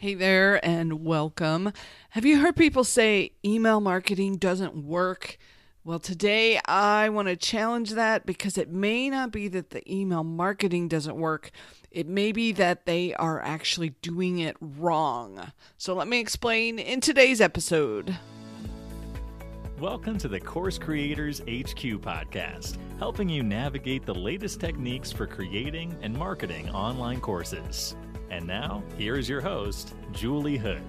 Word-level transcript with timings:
Hey 0.00 0.14
there, 0.14 0.64
and 0.64 1.04
welcome. 1.04 1.74
Have 2.08 2.24
you 2.24 2.40
heard 2.40 2.56
people 2.56 2.84
say 2.84 3.32
email 3.44 3.82
marketing 3.82 4.38
doesn't 4.38 4.74
work? 4.74 5.36
Well, 5.84 5.98
today 5.98 6.58
I 6.64 7.10
want 7.10 7.28
to 7.28 7.36
challenge 7.36 7.90
that 7.90 8.24
because 8.24 8.56
it 8.56 8.70
may 8.70 9.10
not 9.10 9.30
be 9.30 9.46
that 9.48 9.68
the 9.68 9.82
email 9.92 10.24
marketing 10.24 10.88
doesn't 10.88 11.16
work. 11.16 11.50
It 11.90 12.06
may 12.06 12.32
be 12.32 12.50
that 12.52 12.86
they 12.86 13.12
are 13.12 13.42
actually 13.42 13.90
doing 14.00 14.38
it 14.38 14.56
wrong. 14.62 15.52
So 15.76 15.92
let 15.92 16.08
me 16.08 16.18
explain 16.18 16.78
in 16.78 17.02
today's 17.02 17.42
episode. 17.42 18.16
Welcome 19.78 20.16
to 20.16 20.28
the 20.28 20.40
Course 20.40 20.78
Creators 20.78 21.40
HQ 21.40 22.00
podcast, 22.00 22.78
helping 22.98 23.28
you 23.28 23.42
navigate 23.42 24.06
the 24.06 24.14
latest 24.14 24.60
techniques 24.60 25.12
for 25.12 25.26
creating 25.26 25.94
and 26.00 26.16
marketing 26.16 26.70
online 26.70 27.20
courses. 27.20 27.96
And 28.30 28.46
now, 28.46 28.82
here 28.96 29.16
is 29.16 29.28
your 29.28 29.40
host, 29.40 29.94
Julie 30.12 30.56
Hood. 30.56 30.82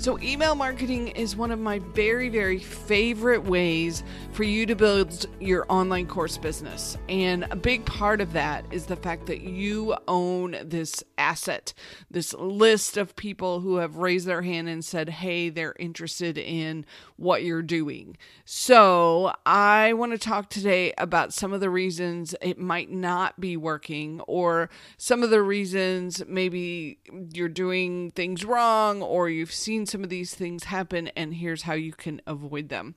So, 0.00 0.18
email 0.20 0.54
marketing 0.54 1.08
is 1.08 1.36
one 1.36 1.50
of 1.50 1.58
my 1.58 1.78
very, 1.78 2.30
very 2.30 2.58
favorite 2.58 3.44
ways 3.44 4.02
for 4.32 4.44
you 4.44 4.64
to 4.64 4.74
build 4.74 5.26
your 5.40 5.66
online 5.68 6.06
course 6.06 6.38
business. 6.38 6.96
And 7.10 7.46
a 7.50 7.56
big 7.56 7.84
part 7.84 8.22
of 8.22 8.32
that 8.32 8.64
is 8.70 8.86
the 8.86 8.96
fact 8.96 9.26
that 9.26 9.42
you 9.42 9.94
own 10.08 10.56
this 10.64 11.04
asset, 11.18 11.74
this 12.10 12.32
list 12.32 12.96
of 12.96 13.14
people 13.14 13.60
who 13.60 13.76
have 13.76 13.96
raised 13.96 14.26
their 14.26 14.40
hand 14.40 14.70
and 14.70 14.82
said, 14.82 15.10
hey, 15.10 15.50
they're 15.50 15.76
interested 15.78 16.38
in 16.38 16.86
what 17.18 17.44
you're 17.44 17.60
doing. 17.60 18.16
So, 18.46 19.34
I 19.44 19.92
want 19.92 20.12
to 20.12 20.18
talk 20.18 20.48
today 20.48 20.94
about 20.96 21.34
some 21.34 21.52
of 21.52 21.60
the 21.60 21.68
reasons 21.68 22.34
it 22.40 22.58
might 22.58 22.90
not 22.90 23.38
be 23.38 23.54
working, 23.54 24.22
or 24.22 24.70
some 24.96 25.22
of 25.22 25.28
the 25.28 25.42
reasons 25.42 26.22
maybe 26.26 27.00
you're 27.34 27.50
doing 27.50 28.12
things 28.12 28.46
wrong, 28.46 29.02
or 29.02 29.28
you've 29.28 29.52
seen 29.52 29.84
some 29.90 30.04
of 30.04 30.10
these 30.10 30.34
things 30.34 30.64
happen, 30.64 31.08
and 31.08 31.34
here's 31.34 31.62
how 31.62 31.74
you 31.74 31.92
can 31.92 32.22
avoid 32.26 32.68
them. 32.68 32.94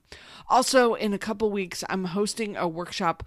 Also, 0.48 0.94
in 0.94 1.12
a 1.12 1.18
couple 1.18 1.50
weeks, 1.50 1.82
I'm 1.88 2.04
hosting 2.04 2.56
a 2.56 2.68
workshop 2.68 3.24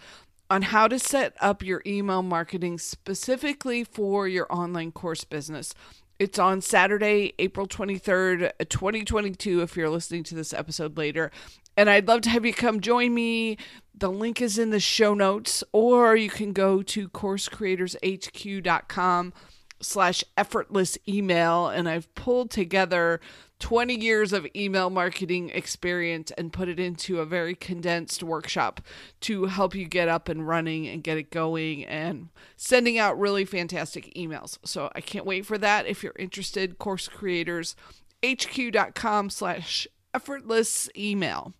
on 0.50 0.62
how 0.64 0.88
to 0.88 0.98
set 0.98 1.36
up 1.42 1.62
your 1.62 1.82
email 1.86 2.23
marketing 2.23 2.78
specifically 2.78 3.84
for 3.84 4.28
your 4.28 4.52
online 4.52 4.92
course 4.92 5.23
business. 5.23 5.73
It's 6.20 6.40
on 6.40 6.62
Saturday, 6.62 7.34
April 7.38 7.68
23rd, 7.68 8.52
2022, 8.70 9.62
if 9.62 9.78
you're 9.78 9.90
listening 9.90 10.23
to 10.23 10.36
this 10.36 10.54
episode 10.54 10.98
later. 10.98 11.30
And 11.76 11.92
I'd 11.92 12.08
love 12.08 12.22
to 12.22 12.30
have 12.30 12.45
you 12.45 12.54
come 12.54 12.80
join 12.80 13.14
me. 13.14 13.58
The 13.94 14.10
link 14.10 14.42
is 14.42 14.58
in 14.58 14.72
the 14.72 14.80
show 14.80 15.14
notes, 15.14 15.64
or 15.73 16.16
you 16.16 16.32
can 16.32 16.54
go 16.54 16.82
to 16.82 17.10
coursecreatorshq.com 17.10 19.34
slash 19.80 20.23
effortless 20.36 20.98
email. 21.08 21.68
And 21.68 21.88
I've 21.88 22.12
pulled 22.16 22.50
together 22.50 23.22
20 23.59 23.95
years 23.95 24.33
of 24.33 24.47
email 24.55 24.89
marketing 24.89 25.50
experience 25.50 26.31
and 26.38 26.53
put 26.53 26.69
it 26.69 26.80
into 26.80 27.19
a 27.19 27.25
very 27.25 27.55
condensed 27.55 28.22
workshop 28.22 28.81
to 29.22 29.45
help 29.45 29.73
you 29.73 29.86
get 29.86 30.08
up 30.08 30.30
and 30.30 30.47
running 30.47 30.88
and 30.88 31.03
get 31.03 31.17
it 31.17 31.31
going 31.31 31.83
and 31.86 32.30
sending 32.55 32.97
out 32.99 33.19
really 33.19 33.45
fantastic 33.45 34.14
emails. 34.16 34.59
So 34.64 34.91
I 34.95 35.02
can't 35.02 35.25
wait 35.25 35.45
for 35.45 35.58
that. 35.58 35.88
If 35.88 36.03
you're 36.03 36.14
interested, 36.19 36.77
course 36.77 37.08
creators, 37.08 37.75
hq.com 38.23 39.30
slash 39.30 39.88
effortless 40.14 40.89
email. 40.95 41.53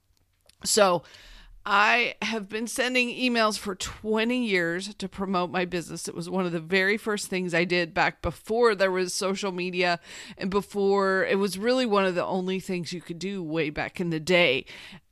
So 0.64 1.04
I 1.70 2.16
have 2.22 2.48
been 2.48 2.66
sending 2.66 3.10
emails 3.10 3.60
for 3.60 3.76
20 3.76 4.42
years 4.42 4.96
to 4.96 5.10
promote 5.10 5.52
my 5.52 5.66
business. 5.66 6.08
It 6.08 6.16
was 6.16 6.30
one 6.30 6.46
of 6.46 6.54
the 6.54 6.62
very 6.62 6.96
first 6.96 7.28
things 7.28 7.54
I 7.54 7.66
did 7.66 7.94
back 7.94 8.22
before 8.22 8.74
there 8.74 8.90
was 8.90 9.14
social 9.14 9.52
media 9.52 10.00
and 10.38 10.50
before 10.50 11.26
it 11.26 11.38
was 11.38 11.58
really 11.58 11.86
one 11.86 12.06
of 12.06 12.16
the 12.16 12.24
only 12.24 12.62
things 12.62 12.94
you 12.94 13.02
could 13.02 13.20
do 13.20 13.44
way 13.44 13.70
back 13.70 14.00
in 14.00 14.12
the 14.12 14.20
day. 14.22 14.64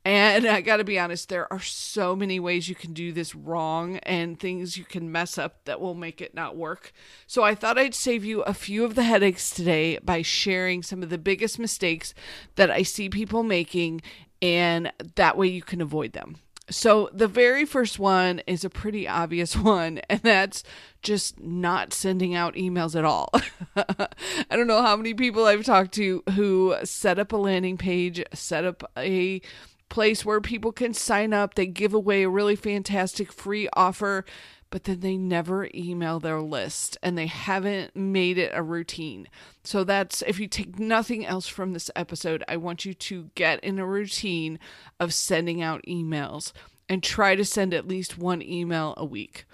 And 0.05 0.47
I 0.47 0.61
got 0.61 0.77
to 0.77 0.85
be 0.85 0.97
honest, 0.97 1.27
there 1.27 1.51
are 1.51 1.59
so 1.59 2.16
many 2.16 2.39
ways 2.39 2.69
you 2.69 2.75
can 2.75 2.93
do 2.93 3.11
this 3.11 3.35
wrong 3.35 3.97
and 3.97 4.39
things 4.39 4.77
you 4.77 4.85
can 4.85 5.11
mess 5.11 5.37
up 5.37 5.66
that 5.66 5.81
will 5.81 5.93
make 5.93 6.22
it 6.22 6.33
not 6.33 6.55
work. 6.55 6.93
So 7.27 7.43
I 7.43 7.53
thought 7.53 7.77
I'd 7.77 7.93
save 7.93 8.23
you 8.23 8.43
a 8.43 8.53
few 8.53 8.85
of 8.85 8.95
the 8.95 9.03
headaches 9.03 9.49
today 9.49 9.99
by 10.01 10.22
sharing 10.22 10.83
some 10.83 11.03
of 11.03 11.09
the 11.09 11.17
biggest 11.17 11.59
mistakes 11.59 12.13
that 12.55 12.72
I 12.72 12.83
see 12.83 13.09
people 13.09 13.43
making, 13.43 14.01
and 14.41 14.93
that 15.16 15.37
way 15.37 15.47
you 15.47 15.61
can 15.61 15.81
avoid 15.81 16.13
them. 16.13 16.37
So 16.69 17.09
the 17.13 17.27
very 17.27 17.65
first 17.65 17.99
one 17.99 18.41
is 18.47 18.63
a 18.63 18.69
pretty 18.69 19.07
obvious 19.07 19.55
one, 19.55 19.99
and 20.09 20.21
that's 20.21 20.63
just 21.01 21.39
not 21.39 21.93
sending 21.93 22.33
out 22.33 22.55
emails 22.55 22.95
at 22.95 23.05
all. 23.05 23.29
I 23.75 24.55
don't 24.55 24.67
know 24.67 24.81
how 24.81 24.95
many 24.95 25.13
people 25.13 25.45
I've 25.45 25.65
talked 25.65 25.93
to 25.93 26.23
who 26.35 26.75
set 26.83 27.19
up 27.19 27.31
a 27.31 27.37
landing 27.37 27.77
page, 27.77 28.23
set 28.33 28.65
up 28.65 28.83
a 28.97 29.41
place 29.89 30.25
where 30.25 30.41
people 30.41 30.71
can 30.71 30.93
sign 30.93 31.31
up, 31.31 31.53
they 31.53 31.67
give 31.67 31.93
away 31.93 32.23
a 32.23 32.29
really 32.29 32.55
fantastic 32.55 33.31
free 33.31 33.69
offer, 33.73 34.25
but 34.69 34.83
then 34.83 34.99
they 34.99 35.17
never 35.17 35.69
email 35.73 36.19
their 36.19 36.41
list 36.41 36.97
and 37.01 37.17
they 37.17 37.27
haven't 37.27 37.95
made 37.95 38.37
it 38.37 38.51
a 38.53 38.63
routine. 38.63 39.27
So 39.63 39.83
that's 39.83 40.21
if 40.23 40.39
you 40.39 40.47
take 40.47 40.79
nothing 40.79 41.25
else 41.25 41.47
from 41.47 41.73
this 41.73 41.89
episode, 41.95 42.43
I 42.47 42.57
want 42.57 42.85
you 42.85 42.93
to 42.93 43.29
get 43.35 43.63
in 43.63 43.79
a 43.79 43.85
routine 43.85 44.59
of 44.99 45.13
sending 45.13 45.61
out 45.61 45.83
emails 45.87 46.51
and 46.89 47.01
try 47.01 47.35
to 47.35 47.45
send 47.45 47.73
at 47.73 47.87
least 47.87 48.17
one 48.17 48.41
email 48.41 48.93
a 48.97 49.05
week. 49.05 49.45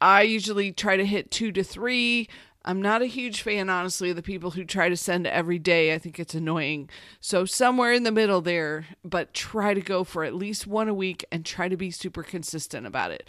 I 0.00 0.22
usually 0.22 0.72
try 0.72 0.96
to 0.96 1.06
hit 1.06 1.30
2 1.30 1.52
to 1.52 1.64
3. 1.64 2.28
I'm 2.64 2.82
not 2.82 3.00
a 3.00 3.06
huge 3.06 3.42
fan, 3.42 3.70
honestly, 3.70 4.10
of 4.10 4.16
the 4.16 4.22
people 4.22 4.50
who 4.50 4.64
try 4.64 4.88
to 4.88 4.96
send 4.96 5.26
every 5.26 5.58
day. 5.58 5.94
I 5.94 5.98
think 5.98 6.18
it's 6.18 6.34
annoying. 6.34 6.90
So, 7.20 7.44
somewhere 7.44 7.92
in 7.92 8.02
the 8.02 8.10
middle 8.10 8.40
there, 8.40 8.86
but 9.04 9.32
try 9.32 9.72
to 9.72 9.80
go 9.80 10.02
for 10.02 10.24
at 10.24 10.34
least 10.34 10.66
one 10.66 10.88
a 10.88 10.94
week 10.94 11.24
and 11.30 11.46
try 11.46 11.68
to 11.68 11.76
be 11.76 11.92
super 11.92 12.24
consistent 12.24 12.86
about 12.86 13.12
it 13.12 13.26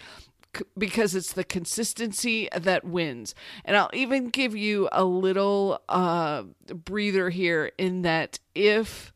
because 0.78 1.16
it's 1.16 1.34
the 1.34 1.44
consistency 1.44 2.50
that 2.56 2.84
wins. 2.84 3.36
And 3.66 3.76
I'll 3.76 3.90
even 3.94 4.30
give 4.30 4.56
you 4.56 4.90
a 4.92 5.04
little 5.04 5.82
uh, 5.90 6.44
breather 6.74 7.30
here 7.30 7.72
in 7.78 8.04
that 8.04 8.40
if 8.56 9.14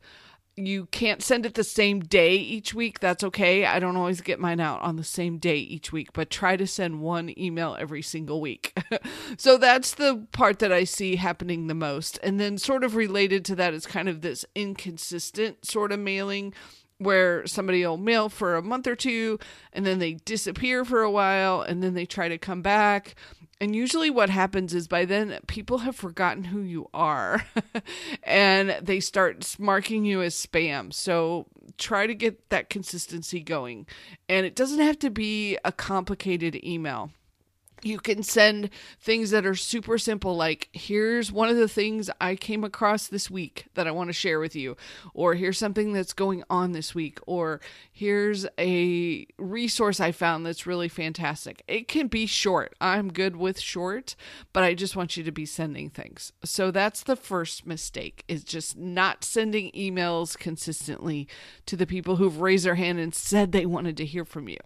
you 0.56 0.86
can't 0.86 1.22
send 1.22 1.46
it 1.46 1.54
the 1.54 1.64
same 1.64 2.00
day 2.00 2.34
each 2.34 2.74
week, 2.74 3.00
that's 3.00 3.24
okay. 3.24 3.64
I 3.64 3.78
don't 3.78 3.96
always 3.96 4.20
get 4.20 4.38
mine 4.38 4.60
out 4.60 4.82
on 4.82 4.96
the 4.96 5.04
same 5.04 5.38
day 5.38 5.56
each 5.56 5.92
week, 5.92 6.12
but 6.12 6.28
try 6.28 6.56
to 6.56 6.66
send 6.66 7.00
one 7.00 7.36
email 7.38 7.76
every 7.78 8.02
single 8.02 8.40
week. 8.40 8.78
so 9.38 9.56
that's 9.56 9.94
the 9.94 10.26
part 10.32 10.58
that 10.58 10.72
I 10.72 10.84
see 10.84 11.16
happening 11.16 11.66
the 11.66 11.74
most. 11.74 12.18
And 12.22 12.38
then, 12.38 12.58
sort 12.58 12.84
of 12.84 12.96
related 12.96 13.44
to 13.46 13.54
that, 13.56 13.72
is 13.72 13.86
kind 13.86 14.08
of 14.08 14.20
this 14.20 14.44
inconsistent 14.54 15.64
sort 15.64 15.90
of 15.90 16.00
mailing 16.00 16.52
where 17.02 17.46
somebody 17.46 17.84
will 17.84 17.96
mail 17.96 18.28
for 18.28 18.56
a 18.56 18.62
month 18.62 18.86
or 18.86 18.96
two 18.96 19.38
and 19.72 19.86
then 19.86 19.98
they 19.98 20.14
disappear 20.24 20.84
for 20.84 21.02
a 21.02 21.10
while 21.10 21.62
and 21.62 21.82
then 21.82 21.94
they 21.94 22.06
try 22.06 22.28
to 22.28 22.38
come 22.38 22.62
back. 22.62 23.14
And 23.60 23.76
usually, 23.76 24.10
what 24.10 24.28
happens 24.28 24.74
is 24.74 24.88
by 24.88 25.04
then 25.04 25.38
people 25.46 25.78
have 25.78 25.94
forgotten 25.94 26.42
who 26.42 26.62
you 26.62 26.88
are 26.92 27.46
and 28.24 28.76
they 28.82 28.98
start 28.98 29.54
marking 29.56 30.04
you 30.04 30.20
as 30.20 30.34
spam. 30.34 30.92
So, 30.92 31.46
try 31.78 32.08
to 32.08 32.14
get 32.14 32.50
that 32.50 32.70
consistency 32.70 33.40
going. 33.40 33.86
And 34.28 34.44
it 34.44 34.56
doesn't 34.56 34.80
have 34.80 34.98
to 34.98 35.10
be 35.10 35.58
a 35.64 35.70
complicated 35.70 36.58
email 36.64 37.12
you 37.84 37.98
can 37.98 38.22
send 38.22 38.70
things 39.00 39.30
that 39.30 39.46
are 39.46 39.54
super 39.54 39.98
simple 39.98 40.36
like 40.36 40.68
here's 40.72 41.32
one 41.32 41.48
of 41.48 41.56
the 41.56 41.68
things 41.68 42.10
i 42.20 42.36
came 42.36 42.64
across 42.64 43.08
this 43.08 43.30
week 43.30 43.66
that 43.74 43.86
i 43.86 43.90
want 43.90 44.08
to 44.08 44.12
share 44.12 44.38
with 44.38 44.54
you 44.54 44.76
or 45.14 45.34
here's 45.34 45.58
something 45.58 45.92
that's 45.92 46.12
going 46.12 46.42
on 46.48 46.72
this 46.72 46.94
week 46.94 47.18
or 47.26 47.60
here's 47.90 48.46
a 48.58 49.26
resource 49.38 50.00
i 50.00 50.12
found 50.12 50.44
that's 50.44 50.66
really 50.66 50.88
fantastic. 50.88 51.62
It 51.66 51.88
can 51.88 52.06
be 52.06 52.26
short. 52.26 52.74
I'm 52.80 53.12
good 53.12 53.36
with 53.36 53.58
short 53.60 54.14
but 54.52 54.62
i 54.62 54.74
just 54.74 54.96
want 54.96 55.16
you 55.16 55.24
to 55.24 55.32
be 55.32 55.46
sending 55.46 55.90
things. 55.90 56.32
So 56.44 56.70
that's 56.70 57.02
the 57.02 57.16
first 57.16 57.66
mistake 57.66 58.24
is 58.28 58.44
just 58.44 58.76
not 58.76 59.24
sending 59.24 59.70
emails 59.72 60.38
consistently 60.38 61.28
to 61.66 61.76
the 61.76 61.86
people 61.86 62.16
who've 62.16 62.40
raised 62.40 62.64
their 62.64 62.74
hand 62.76 62.98
and 62.98 63.14
said 63.14 63.52
they 63.52 63.66
wanted 63.66 63.96
to 63.98 64.06
hear 64.06 64.24
from 64.24 64.48
you 64.48 64.58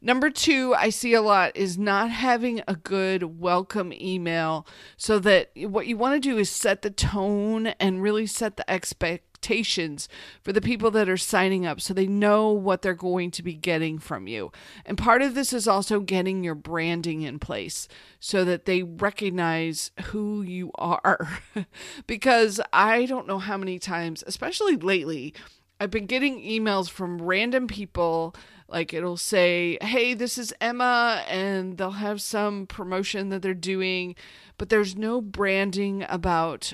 Number 0.00 0.30
two, 0.30 0.74
I 0.74 0.90
see 0.90 1.14
a 1.14 1.22
lot 1.22 1.56
is 1.56 1.78
not 1.78 2.10
having 2.10 2.62
a 2.66 2.76
good 2.76 3.40
welcome 3.40 3.92
email 3.92 4.66
so 4.96 5.18
that 5.20 5.50
what 5.56 5.86
you 5.86 5.96
want 5.96 6.14
to 6.14 6.28
do 6.28 6.38
is 6.38 6.50
set 6.50 6.82
the 6.82 6.90
tone 6.90 7.68
and 7.68 8.02
really 8.02 8.26
set 8.26 8.56
the 8.56 8.70
expectations 8.70 10.08
for 10.42 10.52
the 10.52 10.60
people 10.60 10.90
that 10.90 11.08
are 11.08 11.16
signing 11.16 11.66
up 11.66 11.80
so 11.80 11.92
they 11.92 12.06
know 12.06 12.50
what 12.50 12.82
they're 12.82 12.94
going 12.94 13.30
to 13.30 13.42
be 13.42 13.54
getting 13.54 13.98
from 13.98 14.26
you. 14.26 14.50
And 14.86 14.96
part 14.96 15.22
of 15.22 15.34
this 15.34 15.52
is 15.52 15.68
also 15.68 16.00
getting 16.00 16.42
your 16.42 16.54
branding 16.54 17.22
in 17.22 17.38
place 17.38 17.86
so 18.18 18.44
that 18.44 18.64
they 18.64 18.82
recognize 18.82 19.90
who 20.04 20.42
you 20.42 20.70
are. 20.76 21.40
because 22.06 22.60
I 22.72 23.04
don't 23.06 23.26
know 23.26 23.38
how 23.38 23.58
many 23.58 23.78
times, 23.78 24.24
especially 24.26 24.76
lately, 24.76 25.34
I've 25.80 25.90
been 25.90 26.06
getting 26.06 26.40
emails 26.40 26.88
from 26.90 27.20
random 27.20 27.66
people 27.66 28.34
Like 28.68 28.94
it'll 28.94 29.16
say, 29.18 29.78
"Hey, 29.82 30.14
this 30.14 30.38
is 30.38 30.54
Emma," 30.60 31.22
and 31.28 31.76
they'll 31.78 31.92
have 31.92 32.22
some 32.22 32.66
promotion 32.66 33.28
that 33.28 33.42
they're 33.42 33.54
doing, 33.54 34.16
but 34.58 34.70
there's 34.70 34.96
no 34.96 35.20
branding 35.20 36.04
about 36.08 36.72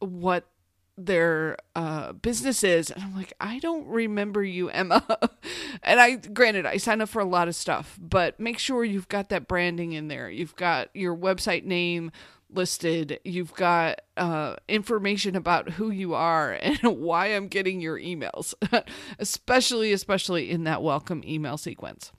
what 0.00 0.48
their 0.96 1.56
uh, 1.76 2.12
business 2.12 2.64
is. 2.64 2.90
And 2.90 3.02
I'm 3.04 3.14
like, 3.14 3.32
I 3.40 3.60
don't 3.60 3.86
remember 3.86 4.42
you, 4.42 4.68
Emma. 4.68 5.04
and 5.82 6.00
I, 6.00 6.16
granted, 6.16 6.66
I 6.66 6.76
sign 6.76 7.00
up 7.00 7.08
for 7.08 7.20
a 7.20 7.24
lot 7.24 7.46
of 7.48 7.54
stuff, 7.54 7.96
but 8.00 8.38
make 8.40 8.58
sure 8.58 8.84
you've 8.84 9.08
got 9.08 9.28
that 9.28 9.46
branding 9.46 9.92
in 9.92 10.08
there. 10.08 10.28
You've 10.28 10.56
got 10.56 10.90
your 10.94 11.16
website 11.16 11.64
name 11.64 12.10
listed. 12.50 13.20
You've 13.24 13.54
got 13.54 14.00
uh, 14.16 14.56
information 14.68 15.36
about 15.36 15.70
who 15.70 15.90
you 15.90 16.14
are 16.14 16.52
and 16.62 16.78
why 16.98 17.26
I'm 17.28 17.48
getting 17.48 17.80
your 17.80 17.98
emails, 17.98 18.54
especially, 19.18 19.92
especially 19.92 20.50
in 20.50 20.64
that 20.64 20.82
welcome 20.82 21.22
email 21.26 21.56
sequence. 21.56 22.12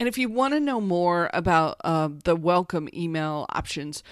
And 0.00 0.08
if 0.08 0.18
you 0.18 0.28
want 0.28 0.54
to 0.54 0.60
know 0.60 0.80
more 0.80 1.30
about 1.32 1.76
uh, 1.84 2.08
the 2.24 2.34
welcome 2.34 2.88
email 2.92 3.46
options, 3.50 4.02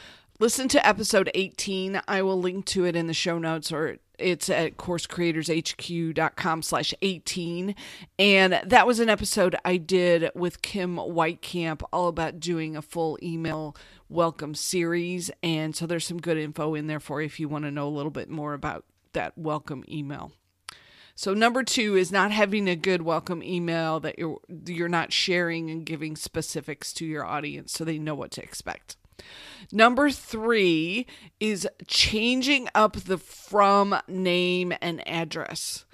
listen 0.42 0.66
to 0.66 0.84
episode 0.84 1.30
18 1.34 2.02
i 2.08 2.20
will 2.20 2.40
link 2.40 2.66
to 2.66 2.84
it 2.84 2.96
in 2.96 3.06
the 3.06 3.14
show 3.14 3.38
notes 3.38 3.70
or 3.70 3.98
it's 4.18 4.50
at 4.50 4.76
coursecreatorshq.com 4.76 6.62
slash 6.62 6.92
18 7.00 7.76
and 8.18 8.60
that 8.66 8.84
was 8.84 8.98
an 8.98 9.08
episode 9.08 9.54
i 9.64 9.76
did 9.76 10.30
with 10.34 10.60
kim 10.60 10.96
whitecamp 10.96 11.82
all 11.92 12.08
about 12.08 12.40
doing 12.40 12.76
a 12.76 12.82
full 12.82 13.16
email 13.22 13.76
welcome 14.12 14.54
series 14.54 15.30
and 15.42 15.74
so 15.74 15.86
there's 15.86 16.06
some 16.06 16.20
good 16.20 16.36
info 16.36 16.74
in 16.74 16.86
there 16.86 17.00
for 17.00 17.20
you 17.20 17.26
if 17.26 17.40
you 17.40 17.48
want 17.48 17.64
to 17.64 17.70
know 17.70 17.88
a 17.88 17.90
little 17.90 18.10
bit 18.10 18.28
more 18.28 18.54
about 18.54 18.84
that 19.12 19.36
welcome 19.36 19.82
email 19.88 20.32
so 21.14 21.32
number 21.32 21.62
2 21.62 21.96
is 21.96 22.12
not 22.12 22.30
having 22.30 22.68
a 22.68 22.76
good 22.76 23.02
welcome 23.02 23.42
email 23.42 24.00
that 24.00 24.18
you're 24.18 24.38
you're 24.66 24.88
not 24.88 25.12
sharing 25.12 25.70
and 25.70 25.86
giving 25.86 26.14
specifics 26.14 26.92
to 26.92 27.06
your 27.06 27.24
audience 27.24 27.72
so 27.72 27.84
they 27.84 27.98
know 27.98 28.14
what 28.14 28.30
to 28.30 28.42
expect 28.42 28.96
Number 29.70 30.10
three 30.10 31.06
is 31.40 31.68
changing 31.86 32.68
up 32.74 32.96
the 32.96 33.18
from 33.18 33.96
name 34.08 34.72
and 34.80 35.06
address. 35.06 35.84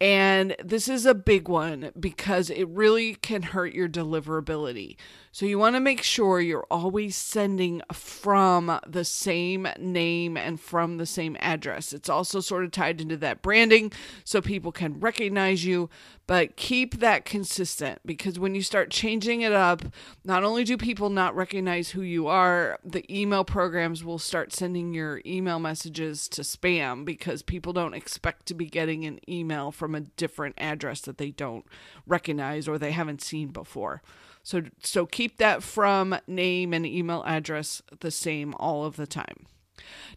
And 0.00 0.56
this 0.62 0.88
is 0.88 1.06
a 1.06 1.14
big 1.14 1.48
one 1.48 1.90
because 1.98 2.50
it 2.50 2.68
really 2.68 3.14
can 3.14 3.42
hurt 3.42 3.72
your 3.72 3.88
deliverability. 3.88 4.96
So 5.34 5.46
you 5.46 5.58
want 5.58 5.74
to 5.74 5.80
make 5.80 6.00
sure 6.00 6.40
you're 6.40 6.64
always 6.70 7.16
sending 7.16 7.82
from 7.92 8.78
the 8.86 9.04
same 9.04 9.66
name 9.80 10.36
and 10.36 10.60
from 10.60 10.96
the 10.96 11.06
same 11.06 11.36
address. 11.40 11.92
It's 11.92 12.08
also 12.08 12.38
sort 12.38 12.64
of 12.64 12.70
tied 12.70 13.00
into 13.00 13.16
that 13.16 13.42
branding 13.42 13.90
so 14.22 14.40
people 14.40 14.70
can 14.70 15.00
recognize 15.00 15.64
you, 15.64 15.90
but 16.28 16.54
keep 16.54 17.00
that 17.00 17.24
consistent 17.24 17.98
because 18.06 18.38
when 18.38 18.54
you 18.54 18.62
start 18.62 18.90
changing 18.90 19.40
it 19.40 19.50
up, 19.50 19.82
not 20.24 20.44
only 20.44 20.62
do 20.62 20.76
people 20.76 21.10
not 21.10 21.34
recognize 21.34 21.90
who 21.90 22.02
you 22.02 22.28
are, 22.28 22.78
the 22.84 23.04
email 23.12 23.42
programs 23.44 24.04
will 24.04 24.20
start 24.20 24.52
sending 24.52 24.94
your 24.94 25.20
email 25.26 25.58
messages 25.58 26.28
to 26.28 26.42
spam 26.42 27.04
because 27.04 27.42
people 27.42 27.72
don't 27.72 27.94
expect 27.94 28.46
to 28.46 28.54
be 28.54 28.66
getting 28.66 29.04
an 29.04 29.18
email 29.28 29.72
from 29.72 29.96
a 29.96 30.02
different 30.02 30.54
address 30.58 31.00
that 31.00 31.18
they 31.18 31.32
don't 31.32 31.66
recognize 32.06 32.68
or 32.68 32.78
they 32.78 32.92
haven't 32.92 33.20
seen 33.20 33.48
before. 33.48 34.00
So 34.44 34.62
so 34.80 35.06
keep 35.06 35.38
that 35.38 35.62
from 35.62 36.16
name 36.28 36.72
and 36.72 36.86
email 36.86 37.24
address 37.26 37.82
the 37.98 38.12
same 38.12 38.54
all 38.60 38.84
of 38.84 38.94
the 38.96 39.06
time. 39.06 39.46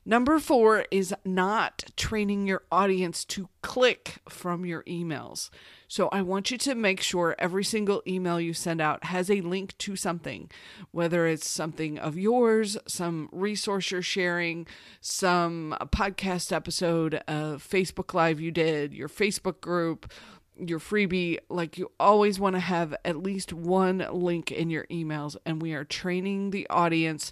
Number 0.05 0.39
4 0.39 0.85
is 0.91 1.13
not 1.25 1.83
training 1.97 2.47
your 2.47 2.63
audience 2.71 3.25
to 3.25 3.49
click 3.61 4.17
from 4.29 4.65
your 4.65 4.83
emails. 4.83 5.49
So 5.89 6.09
I 6.09 6.21
want 6.21 6.51
you 6.51 6.57
to 6.59 6.75
make 6.75 7.01
sure 7.01 7.35
every 7.39 7.63
single 7.63 8.01
email 8.07 8.39
you 8.39 8.53
send 8.53 8.81
out 8.81 9.05
has 9.05 9.29
a 9.29 9.41
link 9.41 9.77
to 9.79 9.95
something, 9.95 10.49
whether 10.91 11.27
it's 11.27 11.47
something 11.47 11.97
of 11.97 12.17
yours, 12.17 12.77
some 12.87 13.29
resource 13.31 13.91
you're 13.91 14.01
sharing, 14.01 14.67
some 15.01 15.75
podcast 15.87 16.51
episode, 16.51 17.15
a 17.27 17.57
Facebook 17.57 18.13
Live 18.13 18.39
you 18.39 18.51
did, 18.51 18.93
your 18.93 19.09
Facebook 19.09 19.61
group, 19.61 20.11
your 20.59 20.79
freebie, 20.79 21.39
like 21.49 21.77
you 21.77 21.91
always 21.99 22.39
want 22.39 22.55
to 22.55 22.59
have 22.59 22.95
at 23.05 23.17
least 23.17 23.53
one 23.53 24.05
link 24.11 24.51
in 24.51 24.69
your 24.69 24.85
emails. 24.85 25.35
And 25.45 25.61
we 25.61 25.73
are 25.73 25.83
training 25.83 26.51
the 26.51 26.67
audience 26.69 27.31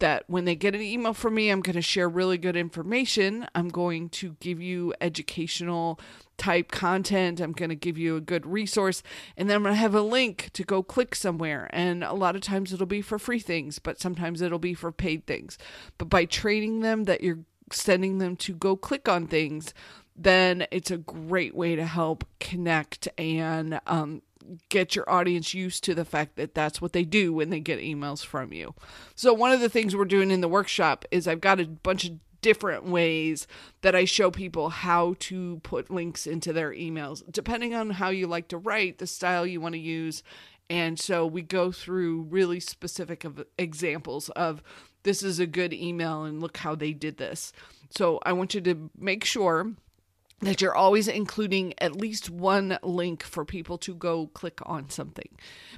that 0.00 0.24
when 0.26 0.44
they 0.44 0.56
get 0.56 0.74
an 0.74 0.82
email 0.82 1.14
from 1.14 1.34
me, 1.34 1.50
I'm 1.50 1.60
going 1.60 1.76
to 1.76 1.82
share 1.82 2.08
really 2.08 2.36
good 2.36 2.56
information. 2.56 3.46
I'm 3.54 3.68
going 3.68 4.08
to 4.10 4.36
give 4.40 4.60
you 4.60 4.92
educational 5.00 6.00
type 6.36 6.70
content. 6.72 7.40
I'm 7.40 7.52
going 7.52 7.68
to 7.68 7.76
give 7.76 7.96
you 7.96 8.16
a 8.16 8.20
good 8.20 8.44
resource. 8.44 9.02
And 9.36 9.48
then 9.48 9.56
I'm 9.56 9.62
going 9.62 9.74
to 9.74 9.80
have 9.80 9.94
a 9.94 10.02
link 10.02 10.50
to 10.54 10.64
go 10.64 10.82
click 10.82 11.14
somewhere. 11.14 11.70
And 11.72 12.02
a 12.02 12.12
lot 12.12 12.34
of 12.34 12.42
times 12.42 12.72
it'll 12.72 12.86
be 12.86 13.02
for 13.02 13.18
free 13.18 13.38
things, 13.38 13.78
but 13.78 14.00
sometimes 14.00 14.42
it'll 14.42 14.58
be 14.58 14.74
for 14.74 14.90
paid 14.90 15.26
things. 15.26 15.58
But 15.96 16.10
by 16.10 16.24
training 16.24 16.80
them 16.80 17.04
that 17.04 17.22
you're 17.22 17.44
sending 17.70 18.18
them 18.18 18.36
to 18.36 18.54
go 18.54 18.76
click 18.76 19.08
on 19.08 19.26
things, 19.26 19.72
then 20.16 20.66
it's 20.70 20.90
a 20.90 20.98
great 20.98 21.54
way 21.54 21.76
to 21.76 21.84
help 21.84 22.24
connect 22.38 23.08
and 23.18 23.80
um, 23.86 24.22
get 24.68 24.94
your 24.94 25.08
audience 25.10 25.54
used 25.54 25.84
to 25.84 25.94
the 25.94 26.04
fact 26.04 26.36
that 26.36 26.54
that's 26.54 26.80
what 26.80 26.92
they 26.92 27.04
do 27.04 27.32
when 27.32 27.50
they 27.50 27.60
get 27.60 27.80
emails 27.80 28.24
from 28.24 28.52
you. 28.52 28.74
So, 29.14 29.32
one 29.32 29.52
of 29.52 29.60
the 29.60 29.68
things 29.68 29.96
we're 29.96 30.04
doing 30.04 30.30
in 30.30 30.40
the 30.40 30.48
workshop 30.48 31.04
is 31.10 31.26
I've 31.26 31.40
got 31.40 31.60
a 31.60 31.66
bunch 31.66 32.04
of 32.04 32.18
different 32.42 32.84
ways 32.84 33.46
that 33.80 33.94
I 33.94 34.04
show 34.04 34.30
people 34.30 34.68
how 34.68 35.14
to 35.20 35.60
put 35.62 35.90
links 35.90 36.26
into 36.26 36.52
their 36.52 36.72
emails, 36.72 37.22
depending 37.32 37.74
on 37.74 37.88
how 37.88 38.10
you 38.10 38.26
like 38.26 38.48
to 38.48 38.58
write, 38.58 38.98
the 38.98 39.06
style 39.06 39.46
you 39.46 39.62
want 39.62 39.74
to 39.74 39.80
use. 39.80 40.22
And 40.68 40.98
so 40.98 41.26
we 41.26 41.40
go 41.40 41.72
through 41.72 42.22
really 42.22 42.60
specific 42.60 43.24
of 43.24 43.44
examples 43.58 44.28
of 44.30 44.62
this 45.04 45.22
is 45.22 45.38
a 45.38 45.46
good 45.46 45.72
email 45.72 46.24
and 46.24 46.40
look 46.40 46.58
how 46.58 46.74
they 46.74 46.92
did 46.92 47.16
this. 47.16 47.52
So 47.90 48.18
I 48.24 48.32
want 48.34 48.54
you 48.54 48.60
to 48.62 48.90
make 48.98 49.24
sure 49.24 49.72
that 50.40 50.60
you're 50.60 50.74
always 50.74 51.08
including 51.08 51.74
at 51.78 51.96
least 51.96 52.28
one 52.28 52.78
link 52.82 53.22
for 53.22 53.44
people 53.44 53.78
to 53.78 53.94
go 53.94 54.26
click 54.28 54.60
on 54.64 54.90
something. 54.90 55.28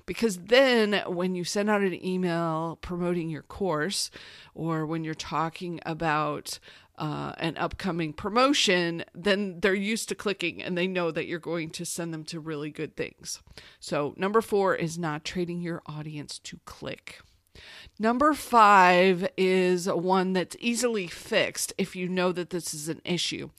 Because 0.07 0.39
then 0.39 1.03
when 1.07 1.35
you 1.35 1.45
send 1.45 1.71
out 1.71 1.83
an 1.83 2.05
email 2.05 2.79
promoting 2.81 3.29
your 3.29 3.43
course 3.43 4.11
or 4.55 4.87
when 4.87 5.05
you're 5.05 5.15
talking 5.15 5.81
about 5.87 6.59
uh, 6.99 7.33
an 7.39 7.57
upcoming 7.59 8.13
promotion, 8.13 9.05
then 9.15 9.61
they're 9.61 9.75
used 9.75 10.09
to 10.09 10.15
clicking 10.15 10.63
and 10.63 10.77
they 10.77 10.87
know 10.87 11.11
that 11.11 11.27
you're 11.27 11.39
going 11.39 11.71
to 11.71 11.85
send 11.85 12.13
them 12.13 12.25
to 12.25 12.41
really 12.41 12.71
good 12.71 12.97
things. 12.97 13.43
So, 13.79 14.15
number 14.17 14.41
four 14.41 14.75
is 14.75 14.99
not 14.99 15.25
trading 15.25 15.61
your 15.61 15.83
audience 15.87 16.39
to 16.41 16.59
click. 16.65 17.21
Number 17.99 18.35
five 18.35 19.27
is 19.37 19.89
one 19.89 20.35
that's 20.35 20.57
easily 20.61 21.07
fixed 21.07 21.73
if 21.79 21.97
you 21.97 22.09
know 22.09 22.31
that 22.33 22.51
this 22.51 22.75
is 22.75 22.89
an 22.89 23.01
issue, 23.05 23.51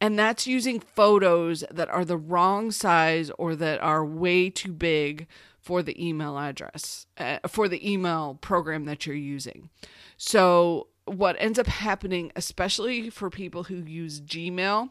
and 0.00 0.18
that's 0.18 0.46
using 0.46 0.80
photos 0.80 1.62
that 1.70 1.88
are 1.88 2.04
the 2.04 2.16
wrong 2.16 2.72
size 2.72 3.30
or 3.38 3.54
that 3.54 3.80
are 3.80 4.04
way 4.04 4.50
too 4.50 4.72
big 4.72 5.28
for 5.60 5.82
the 5.82 6.06
email 6.06 6.38
address, 6.38 7.06
uh, 7.18 7.38
for 7.48 7.68
the 7.68 7.90
email 7.90 8.36
program 8.40 8.84
that 8.84 9.06
you're 9.06 9.16
using. 9.16 9.70
So, 10.16 10.88
what 11.06 11.36
ends 11.38 11.58
up 11.58 11.66
happening, 11.66 12.32
especially 12.34 13.10
for 13.10 13.30
people 13.30 13.64
who 13.64 13.76
use 13.76 14.20
Gmail, 14.20 14.90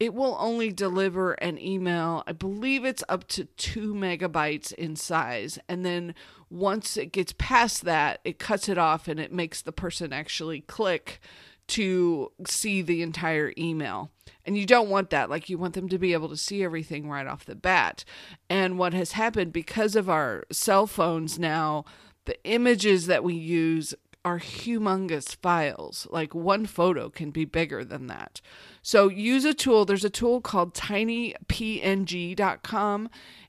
it 0.00 0.12
will 0.12 0.36
only 0.40 0.72
deliver 0.72 1.32
an 1.34 1.58
email. 1.58 2.24
I 2.26 2.32
believe 2.32 2.84
it's 2.84 3.04
up 3.08 3.28
to 3.28 3.44
two 3.44 3.94
megabytes 3.94 4.72
in 4.72 4.96
size. 4.96 5.58
And 5.68 5.86
then 5.86 6.14
once 6.54 6.96
it 6.96 7.10
gets 7.10 7.34
past 7.36 7.84
that, 7.84 8.20
it 8.24 8.38
cuts 8.38 8.68
it 8.68 8.78
off 8.78 9.08
and 9.08 9.18
it 9.18 9.32
makes 9.32 9.60
the 9.60 9.72
person 9.72 10.12
actually 10.12 10.60
click 10.60 11.20
to 11.66 12.30
see 12.46 12.80
the 12.80 13.02
entire 13.02 13.52
email. 13.58 14.10
And 14.44 14.56
you 14.56 14.64
don't 14.64 14.88
want 14.88 15.10
that. 15.10 15.28
Like, 15.28 15.48
you 15.48 15.58
want 15.58 15.74
them 15.74 15.88
to 15.88 15.98
be 15.98 16.12
able 16.12 16.28
to 16.28 16.36
see 16.36 16.62
everything 16.62 17.08
right 17.10 17.26
off 17.26 17.44
the 17.44 17.56
bat. 17.56 18.04
And 18.48 18.78
what 18.78 18.94
has 18.94 19.12
happened 19.12 19.52
because 19.52 19.96
of 19.96 20.08
our 20.08 20.44
cell 20.52 20.86
phones 20.86 21.40
now, 21.40 21.84
the 22.26 22.42
images 22.44 23.06
that 23.06 23.24
we 23.24 23.34
use 23.34 23.92
are 24.24 24.38
humongous 24.38 25.36
files. 25.36 26.06
Like, 26.10 26.34
one 26.34 26.66
photo 26.66 27.10
can 27.10 27.30
be 27.30 27.44
bigger 27.44 27.84
than 27.84 28.06
that. 28.06 28.40
So, 28.82 29.08
use 29.08 29.44
a 29.44 29.54
tool. 29.54 29.84
There's 29.84 30.04
a 30.04 30.10
tool 30.10 30.40
called 30.40 30.74
tinypng.com 30.74 31.40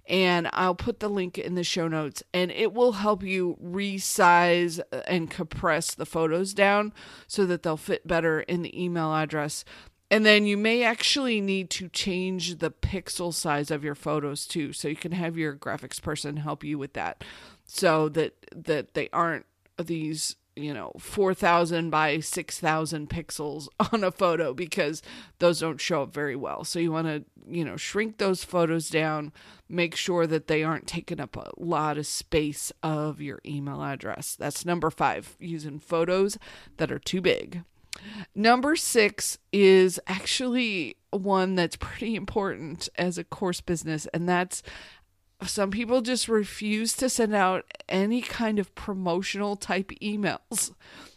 and 0.07 0.47
I'll 0.53 0.75
put 0.75 0.99
the 0.99 1.09
link 1.09 1.37
in 1.37 1.55
the 1.55 1.63
show 1.63 1.87
notes 1.87 2.21
and 2.33 2.51
it 2.51 2.73
will 2.73 2.91
help 2.93 3.23
you 3.23 3.57
resize 3.63 4.79
and 5.07 5.31
compress 5.31 5.95
the 5.95 6.05
photos 6.05 6.53
down 6.53 6.93
so 7.27 7.45
that 7.45 7.63
they'll 7.63 7.77
fit 7.77 8.07
better 8.07 8.41
in 8.41 8.61
the 8.61 8.83
email 8.83 9.13
address. 9.13 9.65
And 10.11 10.25
then 10.25 10.45
you 10.45 10.57
may 10.57 10.83
actually 10.83 11.41
need 11.41 11.71
to 11.71 11.89
change 11.89 12.59
the 12.59 12.69
pixel 12.69 13.33
size 13.33 13.71
of 13.71 13.83
your 13.83 13.95
photos 13.95 14.45
too 14.45 14.71
so 14.71 14.87
you 14.87 14.95
can 14.95 15.13
have 15.13 15.37
your 15.37 15.55
graphics 15.55 16.01
person 16.01 16.37
help 16.37 16.63
you 16.63 16.77
with 16.77 16.93
that 16.93 17.23
so 17.65 18.07
that 18.09 18.35
that 18.55 18.93
they 18.93 19.09
aren't 19.11 19.47
these 19.83 20.35
you 20.55 20.73
know 20.73 20.91
4000 20.99 21.89
by 21.89 22.19
6000 22.19 23.09
pixels 23.09 23.67
on 23.91 24.03
a 24.03 24.11
photo 24.11 24.53
because 24.53 25.01
those 25.39 25.59
don't 25.59 25.81
show 25.81 26.03
up 26.03 26.13
very 26.13 26.35
well. 26.35 26.63
So 26.63 26.79
you 26.79 26.91
want 26.91 27.07
to 27.07 27.23
you 27.47 27.63
know 27.63 27.77
shrink 27.77 28.17
those 28.17 28.43
photos 28.43 28.89
down 28.89 29.31
make 29.67 29.95
sure 29.95 30.27
that 30.27 30.47
they 30.47 30.63
aren't 30.63 30.87
taking 30.87 31.19
up 31.19 31.35
a 31.35 31.49
lot 31.57 31.97
of 31.97 32.05
space 32.05 32.71
of 32.83 33.19
your 33.21 33.39
email 33.45 33.83
address. 33.83 34.35
That's 34.35 34.65
number 34.65 34.89
5 34.89 35.37
using 35.39 35.79
photos 35.79 36.37
that 36.77 36.91
are 36.91 36.99
too 36.99 37.21
big. 37.21 37.63
Number 38.35 38.75
6 38.75 39.37
is 39.51 39.99
actually 40.05 40.97
one 41.11 41.55
that's 41.55 41.77
pretty 41.77 42.15
important 42.15 42.89
as 42.97 43.17
a 43.17 43.23
course 43.23 43.61
business 43.61 44.05
and 44.13 44.27
that's 44.27 44.61
some 45.43 45.71
people 45.71 46.01
just 46.01 46.27
refuse 46.27 46.93
to 46.93 47.09
send 47.09 47.35
out 47.35 47.65
any 47.89 48.21
kind 48.21 48.59
of 48.59 48.73
promotional 48.75 49.55
type 49.55 49.91
emails 50.01 50.73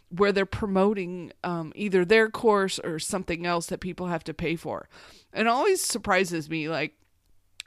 where 0.09 0.31
they're 0.31 0.45
promoting 0.45 1.31
um, 1.43 1.71
either 1.75 2.03
their 2.03 2.29
course 2.29 2.79
or 2.79 2.99
something 2.99 3.45
else 3.45 3.67
that 3.67 3.79
people 3.79 4.07
have 4.07 4.23
to 4.23 4.33
pay 4.33 4.55
for. 4.55 4.89
It 5.33 5.47
always 5.47 5.81
surprises 5.81 6.49
me. 6.49 6.67
Like, 6.67 6.95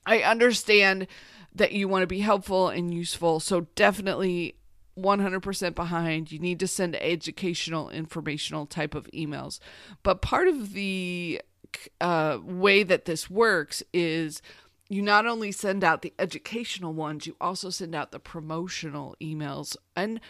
I 0.04 0.22
understand 0.22 1.06
that 1.54 1.72
you 1.72 1.88
want 1.88 2.02
to 2.02 2.08
be 2.08 2.20
helpful 2.20 2.68
and 2.68 2.92
useful, 2.92 3.38
so 3.38 3.62
definitely 3.74 4.56
100% 4.98 5.74
behind. 5.74 6.32
You 6.32 6.38
need 6.38 6.58
to 6.60 6.66
send 6.66 6.96
educational, 6.96 7.90
informational 7.90 8.66
type 8.66 8.94
of 8.94 9.08
emails. 9.12 9.60
But 10.02 10.22
part 10.22 10.48
of 10.48 10.72
the 10.72 11.40
uh, 12.00 12.38
way 12.42 12.82
that 12.82 13.04
this 13.04 13.30
works 13.30 13.82
is 13.92 14.42
you 14.92 15.02
not 15.02 15.26
only 15.26 15.52
send 15.52 15.82
out 15.82 16.02
the 16.02 16.12
educational 16.18 16.92
ones, 16.92 17.26
you 17.26 17.34
also 17.40 17.70
send 17.70 17.94
out 17.94 18.12
the 18.12 18.18
promotional 18.18 19.16
emails. 19.20 19.76
And 19.96 20.20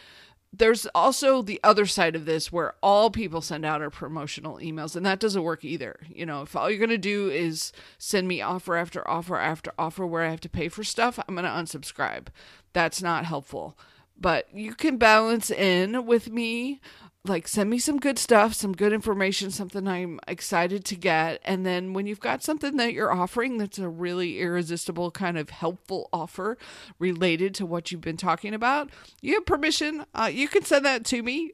there's 0.53 0.87
also 0.95 1.43
the 1.43 1.59
other 1.65 1.87
side 1.87 2.15
of 2.15 2.27
this 2.27 2.53
where 2.53 2.75
all 2.83 3.11
people 3.11 3.41
send 3.41 3.65
out 3.65 3.81
are 3.81 3.91
promotional 3.91 4.59
emails, 4.59 4.95
and 4.95 5.05
that 5.07 5.19
doesn't 5.19 5.43
work 5.43 5.65
either. 5.65 5.99
You 6.09 6.27
know, 6.27 6.43
if 6.43 6.55
all 6.55 6.71
you're 6.71 6.79
going 6.79 6.91
to 6.91 6.99
do 6.99 7.31
is 7.31 7.73
send 7.99 8.29
me 8.29 8.41
offer 8.43 8.77
after 8.77 9.09
offer 9.09 9.37
after 9.37 9.73
offer 9.79 10.07
where 10.07 10.23
I 10.23 10.31
have 10.31 10.41
to 10.43 10.49
pay 10.49 10.69
for 10.69 10.85
stuff, 10.85 11.19
I'm 11.27 11.35
going 11.35 11.45
to 11.45 11.51
unsubscribe. 11.51 12.27
That's 12.73 13.03
not 13.03 13.25
helpful. 13.25 13.79
But 14.19 14.47
you 14.55 14.75
can 14.75 14.99
balance 14.99 15.51
in 15.51 16.07
with 16.07 16.31
me 16.31 16.81
like 17.25 17.47
send 17.47 17.71
me 17.71 17.79
some 17.79 18.01
good 18.01 18.19
stuff, 18.19 18.53
some 18.53 18.73
good 18.73 18.93
information, 18.93 19.53
something 19.53 19.87
I'm 19.87 20.19
excited 20.27 20.85
to 20.87 20.97
get. 20.97 21.41
And 21.45 21.65
then 21.65 21.93
when 21.93 22.07
you've 22.09 22.19
got 22.19 22.43
something 22.43 22.77
that 22.79 22.93
you're 22.93 23.13
offering 23.13 23.59
that's 23.59 23.79
a 23.79 23.89
really 23.89 24.41
irresistible 24.41 25.13
kind 25.13 25.39
of 25.39 25.51
helpful 25.51 26.09
offer 26.13 26.59
related 26.99 27.55
to 27.57 27.67
what 27.67 27.93
you've 27.93 28.01
been 28.01 28.17
talking 28.17 28.55
about, 28.55 28.91
you 29.21 29.35
have 29.35 29.47
permission. 29.47 30.05
Uh, 30.13 30.31
you 30.33 30.49
can 30.49 30.65
send 30.65 30.85
that 30.85 31.05
to 31.07 31.23
me. 31.23 31.53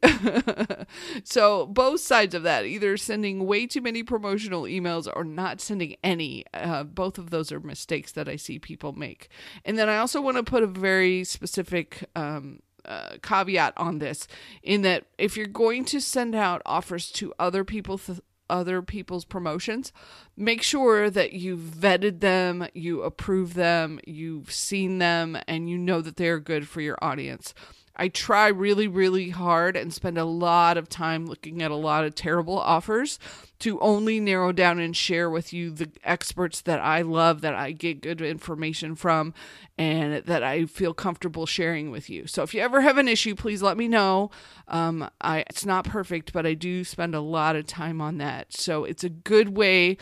so 1.25 1.67
both 1.67 2.01
sides 2.01 2.35
of 2.35 2.45
that, 2.45 2.65
either 2.65 2.97
sending 2.97 3.45
way 3.45 3.67
too 3.67 3.83
many 3.83 4.03
promotional 4.03 4.63
emails 4.63 5.07
or 5.15 5.23
not 5.23 5.61
sending 5.61 5.97
any, 6.03 6.47
uh, 6.55 6.83
both 6.83 7.19
of 7.19 7.29
those 7.29 7.53
are 7.53 7.61
mistakes 7.61 8.13
that 8.13 8.27
I 8.27 8.37
see 8.37 8.59
people 8.59 8.95
make. 8.95 9.29
And 9.67 9.79
then 9.79 9.91
I 9.91 9.99
also 9.99 10.23
want 10.23 10.39
to 10.39 10.43
put 10.43 10.63
a 10.63 10.67
very 10.67 11.25
specific 11.25 12.09
um, 12.17 12.61
uh, 12.89 13.17
caveat 13.23 13.75
on 13.77 13.99
this 13.99 14.27
in 14.63 14.83
that 14.83 15.05
if 15.19 15.37
you're 15.37 15.47
going 15.47 15.85
to 15.85 16.01
send 16.01 16.35
out 16.35 16.63
offers 16.65 17.11
to 17.13 17.33
other 17.39 17.63
people 17.63 17.99
th- 17.99 18.21
other 18.51 18.81
people's 18.81 19.27
promotions 19.27 19.93
make 20.35 20.63
sure 20.63 21.11
that 21.11 21.35
you've 21.35 21.61
vetted 21.61 22.21
them 22.21 22.67
you 22.73 23.03
approve 23.03 23.53
them 23.53 24.01
you've 24.07 24.51
seen 24.51 24.99
them 24.99 25.37
and 25.47 25.69
you 25.69 25.77
know 25.77 26.01
that 26.01 26.17
they're 26.17 26.41
good 26.41 26.67
for 26.67 26.81
your 26.81 26.97
audience 27.03 27.53
I 27.99 28.09
try 28.09 28.49
really, 28.49 28.87
really 28.87 29.31
hard 29.31 29.77
and 29.77 29.93
spend 29.93 30.19
a 30.19 30.25
lot 30.25 30.77
of 30.77 30.89
time 30.89 31.27
looking 31.27 31.63
at 31.63 31.71
a 31.71 31.77
lot 31.77 32.05
of 32.05 32.15
terrible 32.15 32.59
offers 32.59 33.19
to 33.59 33.81
only 33.81 34.21
narrow 34.21 34.53
down 34.53 34.79
and 34.79 34.97
share 34.97 35.29
with 35.29 35.53
you 35.53 35.71
the 35.71 35.91
experts 36.05 36.61
that 36.61 36.81
I 36.81 37.03
love, 37.03 37.41
that 37.41 37.55
I 37.55 37.73
get 37.73 38.01
good 38.01 38.21
information 38.21 38.95
from, 38.95 39.35
and 39.77 40.25
that 40.25 40.43
I 40.45 40.67
feel 40.67 40.95
comfortable 40.95 41.45
sharing 41.45 41.91
with 41.91 42.09
you. 42.09 42.27
So 42.29 42.43
if 42.43 42.55
you 42.55 42.61
ever 42.61 42.83
have 42.83 42.99
an 42.99 43.09
issue, 43.09 43.35
please 43.35 43.63
let 43.63 43.77
me 43.77 43.89
know. 43.89 44.31
Um, 44.69 45.11
I 45.21 45.41
it's 45.49 45.67
not 45.67 45.85
perfect, 45.85 46.33
but 46.33 46.47
I 46.47 46.55
do 46.55 46.85
spend 46.85 47.15
a 47.15 47.21
lot 47.21 47.57
of 47.57 47.67
time 47.67 48.01
on 48.01 48.19
that. 48.19 48.53
So 48.53 48.85
it's 48.85 49.03
a 49.03 49.09
good 49.09 49.57
way 49.57 49.97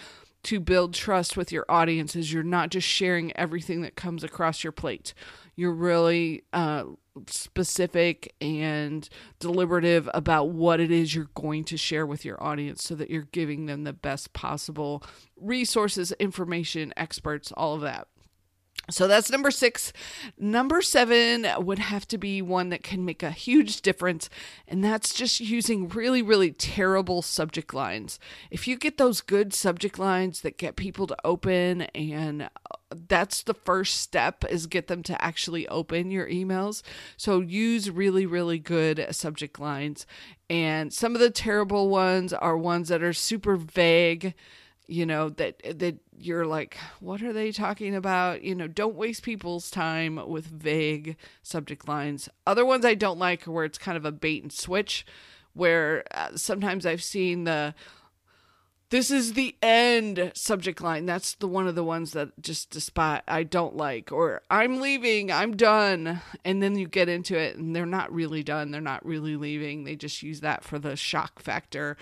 to 0.47 0.61
build 0.61 0.95
trust 0.95 1.37
with 1.37 1.51
your 1.51 1.65
audience 1.69 2.15
is 2.15 2.33
you're 2.33 2.45
not 2.45 2.71
just 2.71 2.87
sharing 2.87 3.37
everything 3.37 3.83
that 3.83 3.97
comes 3.97 4.23
across 4.23 4.63
your 4.63 4.73
plate. 4.73 5.13
You're 5.57 5.73
really 5.73 6.45
uh, 6.53 6.85
specific 7.27 8.33
and 8.41 9.09
deliberative 9.41 10.09
about 10.15 10.51
what 10.51 10.79
it 10.79 10.93
is 10.93 11.17
you're 11.17 11.31
going 11.35 11.65
to 11.65 11.77
share 11.77 12.07
with 12.07 12.25
your 12.25 12.41
audience 12.41 12.85
so 12.85 12.95
that 12.95 13.11
you're 13.11 13.23
giving 13.33 13.67
them 13.67 13.83
the 13.83 13.93
best 13.93 14.35
possible 14.35 15.03
resources, 15.37 16.13
information, 16.13 16.95
experts, 16.97 17.51
all 17.57 17.75
of 17.75 17.81
that. 17.81 18.07
So 18.89 19.09
that's 19.09 19.31
number 19.31 19.51
six. 19.51 19.93
Number 20.39 20.81
seven 20.81 21.47
would 21.59 21.81
have 21.81 22.07
to 22.09 22.19
be 22.19 22.41
one 22.41 22.69
that 22.69 22.85
can 22.85 23.05
make 23.05 23.23
a 23.23 23.33
huge 23.33 23.81
difference, 23.81 24.31
and 24.69 24.85
that's 24.85 25.13
just 25.13 25.41
using 25.41 25.89
really, 25.89 26.23
really 26.23 26.53
terrible 26.53 27.21
subject 27.21 27.75
lines. 27.75 28.21
If 28.51 28.69
you 28.69 28.77
get 28.77 28.97
those 28.97 29.21
good 29.21 29.53
subject 29.53 29.99
lines 29.99 30.43
that 30.43 30.59
get 30.59 30.77
people 30.77 31.09
to 31.09 31.17
open, 31.25 31.83
and 31.83 32.43
uh, 32.43 32.49
that's 33.09 33.43
the 33.43 33.55
first 33.55 33.97
step 34.01 34.45
is 34.49 34.67
get 34.69 34.87
them 34.87 35.03
to 35.05 35.25
actually 35.25 35.67
open 35.67 36.13
your 36.13 36.29
emails. 36.29 36.83
So 37.17 37.41
use 37.41 37.91
really, 37.91 38.25
really 38.25 38.61
good 38.61 39.05
subject 39.11 39.59
lines. 39.59 40.07
And 40.49 40.93
some 40.93 41.15
of 41.15 41.21
the 41.21 41.31
terrible 41.31 41.89
ones 41.89 42.33
are 42.33 42.57
ones 42.57 42.89
that 42.89 43.03
are 43.03 43.13
super 43.13 43.57
vague 43.57 44.35
you 44.89 45.05
know 45.05 45.29
that 45.31 45.61
that 45.79 45.97
you're 46.19 46.47
like 46.47 46.77
what 47.01 47.23
are 47.23 47.33
they 47.33 47.53
talking 47.53 47.95
about? 47.95 48.43
You 48.43 48.55
know 48.55 48.69
don't 48.69 48.95
waste 48.95 49.23
people's 49.23 49.71
time 49.71 50.21
with 50.29 50.47
vague 50.47 51.17
subject 51.43 51.89
lines. 51.89 52.29
Other 52.47 52.65
ones 52.65 52.85
i 52.85 52.95
don't 52.95 53.19
like 53.19 53.47
are 53.47 53.53
where 53.53 53.65
it's 53.65 53.79
kind 53.79 53.97
of 53.97 54.05
a 54.05 54.13
bait 54.13 54.43
and 54.43 54.53
switch 54.53 55.05
where 55.55 56.05
uh, 56.11 56.37
sometimes 56.37 56.85
i've 56.85 57.03
seen 57.03 57.45
the 57.45 57.75
this 58.91 59.11
is 59.11 59.33
the 59.33 59.57
end 59.63 60.31
subject 60.35 60.81
line. 60.81 61.07
That's 61.07 61.35
the 61.35 61.49
one 61.49 61.67
of 61.67 61.75
the 61.75 61.83
ones 61.83 62.13
that 62.13 62.41
just 62.41 62.71
despite 62.71 63.23
i 63.27 63.43
don't 63.43 63.77
like. 63.77 64.13
Or 64.13 64.43
i'm 64.51 64.81
leaving 64.81 65.33
i'm 65.33 65.57
done. 65.57 66.21
And 66.45 66.63
then 66.63 66.77
you 66.77 66.87
get 66.87 67.09
into 67.09 67.37
it 67.37 67.57
and 67.57 67.75
they're 67.75 67.85
not 67.85 68.13
really 68.13 68.43
done. 68.43 68.71
They're 68.71 68.81
not 68.81 69.05
really 69.05 69.37
leaving. 69.37 69.85
They 69.85 69.97
just 69.97 70.23
use 70.23 70.41
that 70.41 70.63
for 70.63 70.79
the 70.79 70.95
shock 70.95 71.41
factor 71.41 71.97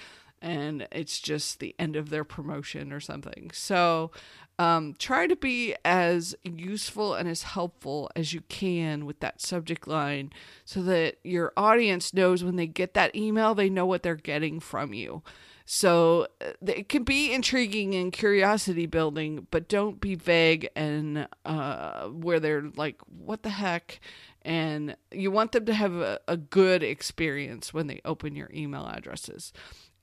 and 0.45 0.87
it's 0.93 1.21
just 1.21 1.59
the 1.59 1.75
end 1.79 1.97
of 1.97 2.11
their 2.11 2.23
promotion 2.23 2.93
or 2.93 3.01
something. 3.01 3.51
So 3.55 4.11
um, 4.59 4.95
try 4.99 5.27
to 5.27 5.35
be 5.35 5.75
as 5.87 6.37
useful 6.45 7.15
and 7.15 7.27
as 7.27 7.45
helpful 7.45 8.11
as 8.15 8.35
you 8.35 8.43
can 8.43 9.07
with 9.07 9.21
that 9.21 9.41
subject 9.41 9.89
line 9.89 10.31
so 10.67 10.83
that 10.83 11.17
your 11.25 11.55
audience 11.57 12.13
knows 12.13 12.45
when 12.45 12.57
they 12.57 12.67
get 12.67 12.93
that 12.93 13.17
email, 13.17 13.55
they 13.55 13.71
know 13.71 13.87
what 13.87 14.03
they're 14.03 14.15
getting 14.17 14.61
from 14.61 14.93
you. 14.93 15.23
So 15.65 16.29
uh, 16.43 16.51
it 16.67 16.91
can 16.91 17.05
be 17.05 17.33
intriguing 17.33 17.95
and 17.95 18.13
curiosity 18.13 18.85
building, 18.85 19.47
but 19.51 19.67
don't 19.67 19.99
be 19.99 20.15
vague 20.15 20.69
and 20.77 21.27
uh, 21.47 22.09
where 22.09 22.39
they're 22.39 22.71
like, 22.77 23.01
what 23.07 23.45
the 23.45 23.51
heck? 23.51 23.99
And 24.43 24.95
you 25.11 25.31
want 25.31 25.53
them 25.53 25.65
to 25.65 25.73
have 25.73 25.95
a, 25.95 26.21
a 26.29 26.37
good 26.37 26.83
experience 26.83 27.73
when 27.73 27.87
they 27.87 28.03
open 28.05 28.37
your 28.37 28.51
email 28.53 28.87
addresses. 28.87 29.55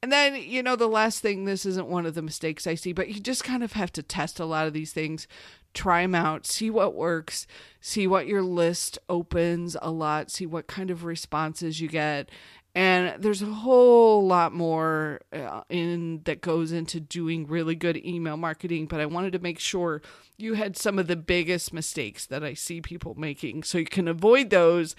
And 0.03 0.11
then, 0.11 0.35
you 0.35 0.63
know, 0.63 0.75
the 0.75 0.87
last 0.87 1.21
thing, 1.21 1.45
this 1.45 1.63
isn't 1.65 1.87
one 1.87 2.07
of 2.07 2.15
the 2.15 2.23
mistakes 2.23 2.65
I 2.65 2.73
see, 2.73 2.91
but 2.91 3.09
you 3.09 3.19
just 3.19 3.43
kind 3.43 3.63
of 3.63 3.73
have 3.73 3.91
to 3.93 4.01
test 4.01 4.39
a 4.39 4.45
lot 4.45 4.65
of 4.65 4.73
these 4.73 4.91
things, 4.91 5.27
try 5.75 6.01
them 6.01 6.15
out, 6.15 6.47
see 6.47 6.71
what 6.71 6.95
works, 6.95 7.45
see 7.81 8.07
what 8.07 8.25
your 8.25 8.41
list 8.41 8.97
opens 9.07 9.77
a 9.79 9.91
lot, 9.91 10.31
see 10.31 10.47
what 10.47 10.65
kind 10.65 10.89
of 10.89 11.03
responses 11.03 11.81
you 11.81 11.87
get, 11.87 12.29
and 12.73 13.21
there's 13.21 13.41
a 13.41 13.47
whole 13.47 14.25
lot 14.25 14.53
more 14.53 15.19
uh, 15.33 15.61
in 15.69 16.21
that 16.23 16.41
goes 16.41 16.71
into 16.71 16.99
doing 16.99 17.45
really 17.47 17.75
good 17.75 17.97
email 18.05 18.37
marketing 18.37 18.85
but 18.85 18.99
i 18.99 19.05
wanted 19.05 19.33
to 19.33 19.39
make 19.39 19.59
sure 19.59 20.01
you 20.37 20.53
had 20.55 20.75
some 20.75 20.97
of 20.97 21.07
the 21.07 21.15
biggest 21.15 21.73
mistakes 21.73 22.25
that 22.25 22.43
i 22.43 22.53
see 22.53 22.81
people 22.81 23.15
making. 23.15 23.63
So 23.63 23.77
you 23.77 23.85
can 23.85 24.07
avoid 24.07 24.49
those 24.49 24.95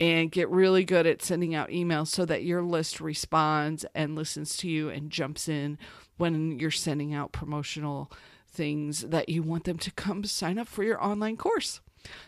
and 0.00 0.30
get 0.30 0.48
really 0.50 0.84
good 0.84 1.06
at 1.06 1.22
sending 1.22 1.54
out 1.54 1.68
emails 1.68 2.08
so 2.08 2.24
that 2.24 2.44
your 2.44 2.62
list 2.62 3.00
responds 3.00 3.84
and 3.94 4.14
listens 4.14 4.56
to 4.58 4.68
you 4.68 4.90
and 4.90 5.10
jumps 5.10 5.48
in 5.48 5.78
when 6.16 6.58
you're 6.58 6.70
sending 6.70 7.14
out 7.14 7.32
promotional 7.32 8.10
things 8.48 9.02
that 9.02 9.28
you 9.28 9.42
want 9.42 9.64
them 9.64 9.78
to 9.78 9.90
come 9.90 10.24
sign 10.24 10.58
up 10.58 10.68
for 10.68 10.82
your 10.82 11.02
online 11.02 11.36
course 11.36 11.80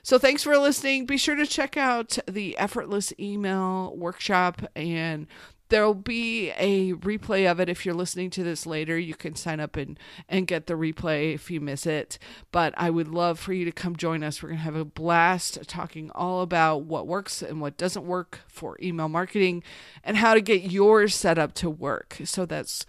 so 0.03 0.19
thanks 0.19 0.43
for 0.43 0.57
listening. 0.57 1.07
Be 1.07 1.17
sure 1.17 1.35
to 1.35 1.47
check 1.47 1.77
out 1.77 2.19
the 2.29 2.57
effortless 2.59 3.13
email 3.19 3.95
workshop 3.97 4.63
and 4.75 5.27
There'll 5.69 5.95
be 5.95 6.51
a 6.51 6.93
replay 6.95 7.51
of 7.51 7.59
it 7.59 7.69
if 7.69 7.85
you're 7.85 7.95
listening 7.95 8.31
to 8.31 8.45
this 8.45 8.67
later. 8.67 8.97
You 8.97 9.15
can 9.15 9.35
sign 9.35 9.59
up 9.59 9.77
and, 9.77 9.99
and 10.29 10.47
get 10.47 10.67
the 10.67 10.75
replay 10.75 11.35
if 11.35 11.51
you 11.51 11.61
miss 11.61 11.87
it. 11.87 12.19
But 12.53 12.73
I 12.77 12.91
would 12.91 13.09
love 13.09 13.41
for 13.41 13.53
you 13.53 13.65
to 13.65 13.73
come 13.73 13.97
join 13.97 14.23
us. 14.23 14.43
We're 14.43 14.51
going 14.51 14.59
to 14.59 14.65
have 14.65 14.77
a 14.77 14.85
blast 14.85 15.59
talking 15.67 16.11
all 16.15 16.43
about 16.43 16.83
what 16.83 17.09
works 17.09 17.43
and 17.43 17.61
what 17.61 17.77
doesn't 17.77 18.07
work 18.07 18.41
for 18.47 18.79
email 18.81 19.09
marketing 19.09 19.65
and 20.05 20.17
how 20.17 20.35
to 20.35 20.41
get 20.41 20.71
yours 20.71 21.15
set 21.17 21.37
up 21.37 21.53
to 21.55 21.69
work. 21.69 22.19
So 22.25 22.47
that's 22.47 22.87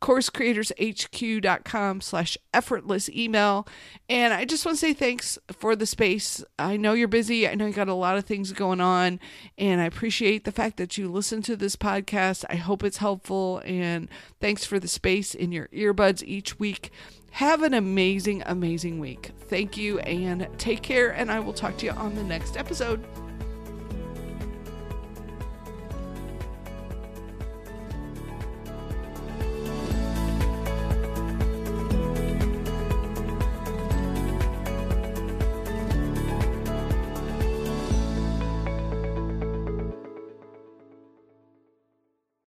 coursecreatorshq.com 0.00 2.00
slash 2.00 2.38
effortless 2.54 3.08
email. 3.10 3.66
And 4.08 4.32
i 4.32 4.44
just 4.44 4.64
want 4.64 4.76
to 4.76 4.80
say 4.80 4.94
thanks 4.94 5.38
for 5.52 5.76
the 5.76 5.86
space. 5.86 6.44
I 6.58 6.76
know 6.76 6.92
you're 6.92 7.08
busy. 7.08 7.48
I 7.48 7.54
know 7.54 7.66
you 7.66 7.72
got 7.72 7.88
a 7.88 7.94
lot 7.94 8.16
of 8.16 8.24
things 8.24 8.52
going 8.52 8.80
on. 8.80 9.20
And 9.56 9.80
i 9.80 9.84
appreciate 9.84 10.44
the 10.44 10.52
fact 10.52 10.76
that 10.76 10.98
you 10.98 11.08
listen 11.08 11.42
to 11.42 11.56
this 11.56 11.76
podcast. 11.76 12.44
I 12.48 12.56
hope 12.56 12.84
it's 12.84 12.98
helpful. 12.98 13.62
And 13.64 14.08
thanks 14.40 14.64
for 14.64 14.78
the 14.78 14.88
space 14.88 15.34
in 15.34 15.52
your 15.52 15.68
earbuds 15.68 16.22
each 16.22 16.58
week. 16.58 16.90
Have 17.32 17.62
an 17.62 17.74
amazing 17.74 18.42
amazing 18.46 18.98
week. 18.98 19.32
Thank 19.48 19.76
you 19.76 19.98
and 20.00 20.48
take 20.58 20.82
care. 20.82 21.10
And 21.10 21.30
i 21.30 21.40
will 21.40 21.52
talk 21.52 21.76
to 21.78 21.86
you 21.86 21.92
on 21.92 22.14
the 22.14 22.24
next 22.24 22.56
episode 22.56 23.27